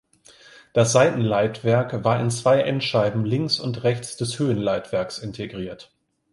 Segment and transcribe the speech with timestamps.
[0.73, 5.93] Das Seitenleitwerk war in zwei Endscheiben links und rechts des Höhenleitwerks integriert.